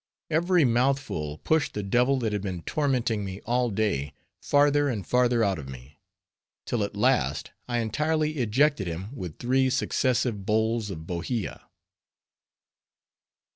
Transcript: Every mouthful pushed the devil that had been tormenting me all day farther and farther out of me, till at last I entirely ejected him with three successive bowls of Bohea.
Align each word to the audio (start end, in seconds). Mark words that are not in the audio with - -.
Every 0.31 0.65
mouthful 0.65 1.37
pushed 1.43 1.75
the 1.75 1.83
devil 1.83 2.17
that 2.21 2.33
had 2.33 2.41
been 2.41 2.63
tormenting 2.63 3.23
me 3.23 3.39
all 3.41 3.69
day 3.69 4.15
farther 4.41 4.89
and 4.89 5.05
farther 5.05 5.43
out 5.43 5.59
of 5.59 5.69
me, 5.69 5.99
till 6.65 6.83
at 6.83 6.95
last 6.95 7.51
I 7.67 7.77
entirely 7.81 8.37
ejected 8.37 8.87
him 8.87 9.15
with 9.15 9.37
three 9.37 9.69
successive 9.69 10.43
bowls 10.43 10.89
of 10.89 11.05
Bohea. 11.05 11.67